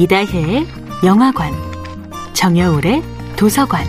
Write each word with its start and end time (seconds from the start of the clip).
이다혜의 0.00 0.66
영화관, 1.04 1.52
정여울의 2.32 3.02
도서관. 3.36 3.84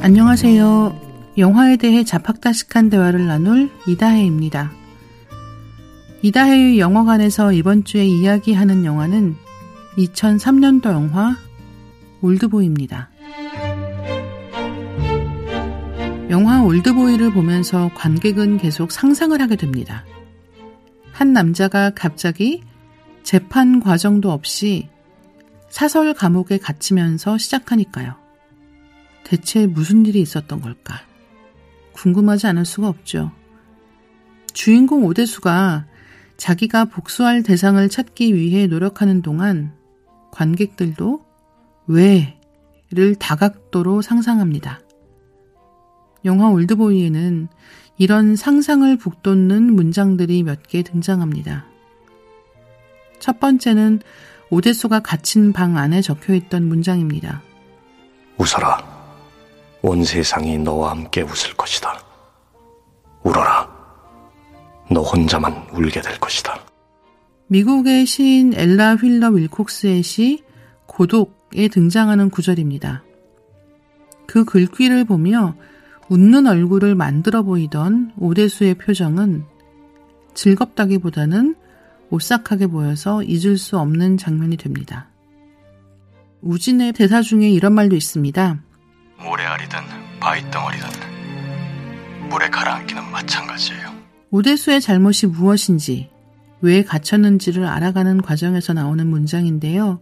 안녕하세요. 0.00 1.34
영화에 1.38 1.76
대해 1.76 2.04
자팍다식한 2.04 2.88
대화를 2.88 3.26
나눌 3.26 3.68
이다혜입니다. 3.88 4.70
이다혜의 6.22 6.78
영화관에서 6.78 7.52
이번 7.52 7.82
주에 7.82 8.06
이야기하는 8.06 8.84
영화는 8.84 9.34
2003년도 9.96 10.92
영화 10.92 11.36
올드보이입니다. 12.20 13.08
영화 16.30 16.62
올드보이를 16.62 17.32
보면서 17.32 17.90
관객은 17.96 18.58
계속 18.58 18.92
상상을 18.92 19.42
하게 19.42 19.56
됩니다. 19.56 20.04
한 21.18 21.32
남자가 21.32 21.90
갑자기 21.90 22.62
재판 23.24 23.80
과정도 23.80 24.30
없이 24.30 24.88
사설 25.68 26.14
감옥에 26.14 26.58
갇히면서 26.58 27.38
시작하니까요. 27.38 28.14
대체 29.24 29.66
무슨 29.66 30.06
일이 30.06 30.20
있었던 30.20 30.60
걸까? 30.60 31.00
궁금하지 31.90 32.46
않을 32.46 32.64
수가 32.64 32.86
없죠. 32.86 33.32
주인공 34.52 35.04
오대수가 35.06 35.86
자기가 36.36 36.84
복수할 36.84 37.42
대상을 37.42 37.88
찾기 37.88 38.36
위해 38.36 38.68
노력하는 38.68 39.20
동안 39.20 39.74
관객들도 40.30 41.26
왜를 41.88 43.16
다각도로 43.18 44.02
상상합니다. 44.02 44.78
영화 46.24 46.48
올드보이에는 46.48 47.48
이런 47.98 48.36
상상을 48.36 48.96
북돋는 48.96 49.74
문장들이 49.74 50.42
몇 50.42 50.62
개 50.68 50.82
등장합니다. 50.82 51.66
첫 53.18 53.40
번째는 53.40 54.00
오대수가 54.50 55.00
갇힌 55.00 55.52
방 55.52 55.76
안에 55.76 56.00
적혀 56.00 56.34
있던 56.34 56.68
문장입니다. 56.68 57.42
웃어라. 58.38 58.98
온 59.82 60.04
세상이 60.04 60.58
너와 60.58 60.90
함께 60.92 61.22
웃을 61.22 61.54
것이다. 61.54 62.00
울어라. 63.22 63.68
너 64.90 65.02
혼자만 65.02 65.52
울게 65.72 66.00
될 66.00 66.18
것이다. 66.18 66.58
미국의 67.48 68.06
시인 68.06 68.54
엘라 68.54 68.94
휠러 68.96 69.28
윌콕스의 69.30 70.02
시 70.02 70.44
고독에 70.86 71.68
등장하는 71.68 72.30
구절입니다. 72.30 73.02
그 74.26 74.44
글귀를 74.44 75.04
보며 75.04 75.54
웃는 76.08 76.46
얼굴을 76.46 76.94
만들어 76.94 77.42
보이던 77.42 78.12
오대수의 78.18 78.74
표정은 78.74 79.44
즐겁다기보다는 80.34 81.54
오싹하게 82.10 82.68
보여서 82.68 83.22
잊을 83.22 83.58
수 83.58 83.78
없는 83.78 84.16
장면이 84.16 84.56
됩니다. 84.56 85.08
우진의 86.40 86.92
대사 86.92 87.20
중에 87.20 87.50
이런 87.50 87.74
말도 87.74 87.96
있습니다. 87.96 88.62
모래알이든 89.22 89.78
바위덩어리든 90.20 90.88
물에 92.30 92.48
가라앉기는 92.48 93.10
마찬가지예요. 93.10 93.98
오대수의 94.30 94.80
잘못이 94.80 95.26
무엇인지, 95.26 96.10
왜 96.60 96.82
갇혔는지를 96.84 97.64
알아가는 97.66 98.22
과정에서 98.22 98.72
나오는 98.72 99.06
문장인데요. 99.06 100.00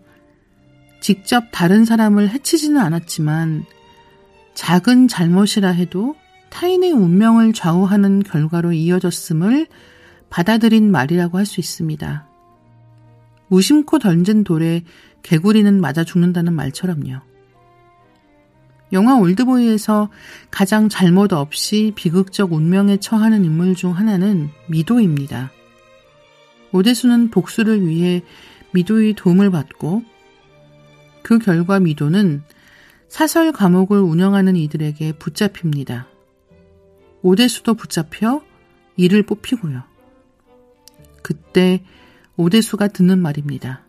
직접 1.00 1.44
다른 1.52 1.84
사람을 1.84 2.30
해치지는 2.30 2.80
않았지만 2.80 3.64
작은 4.56 5.06
잘못이라 5.06 5.68
해도 5.68 6.16
타인의 6.48 6.90
운명을 6.92 7.52
좌우하는 7.52 8.22
결과로 8.22 8.72
이어졌음을 8.72 9.66
받아들인 10.30 10.90
말이라고 10.90 11.38
할 11.38 11.44
수 11.44 11.60
있습니다. 11.60 12.26
무심코 13.48 13.98
던진 13.98 14.42
돌에 14.42 14.82
개구리는 15.22 15.80
맞아 15.80 16.02
죽는다는 16.04 16.54
말처럼요. 16.54 17.20
영화 18.92 19.16
올드보이에서 19.16 20.08
가장 20.50 20.88
잘못 20.88 21.32
없이 21.32 21.92
비극적 21.94 22.52
운명에 22.52 22.96
처하는 22.96 23.44
인물 23.44 23.74
중 23.74 23.94
하나는 23.94 24.48
미도입니다. 24.68 25.50
오대수는 26.72 27.30
복수를 27.30 27.86
위해 27.86 28.22
미도의 28.72 29.14
도움을 29.14 29.50
받고 29.50 30.02
그 31.22 31.38
결과 31.38 31.78
미도는 31.78 32.42
사설 33.08 33.52
감옥을 33.52 34.00
운영하는 34.00 34.56
이들에게 34.56 35.12
붙잡힙니다. 35.12 36.06
오대수도 37.22 37.74
붙잡혀 37.74 38.42
이를 38.96 39.22
뽑히고요. 39.24 39.82
그때 41.22 41.82
오대수가 42.36 42.88
듣는 42.88 43.18
말입니다. 43.20 43.82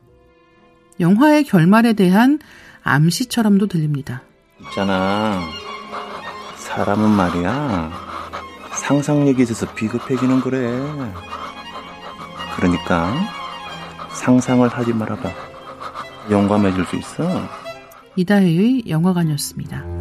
영화의 0.99 1.43
결말에 1.43 1.93
대한 1.93 2.39
암시처럼도 2.83 3.67
들립니다. 3.67 4.23
있잖아. 4.61 5.41
사람은 6.55 7.09
말이야. 7.09 7.91
상상력이 8.73 9.43
있어서 9.43 9.71
비급해지는 9.73 10.41
그래. 10.41 10.67
그러니까 12.55 13.13
상상을 14.13 14.67
하지 14.67 14.93
말아봐. 14.93 15.29
용감해질 16.31 16.85
수 16.85 16.95
있어. 16.95 17.66
이다혜의 18.17 18.83
영화관이었습니다. 18.87 19.96